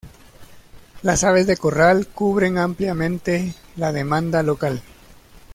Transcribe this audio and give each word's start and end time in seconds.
Las 1.03 1.23
aves 1.23 1.45
de 1.45 1.57
corral 1.57 2.07
cubren 2.07 2.57
ampliamente 2.57 3.53
la 3.75 3.91
demanda 3.93 4.41
local. 4.41 4.81